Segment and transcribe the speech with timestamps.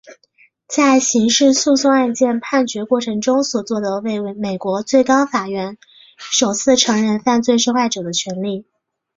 [0.65, 5.77] 在刑事诉讼案件判决过程所做的为美国最高法院
[6.17, 8.65] 首次承认犯罪受害者的权利。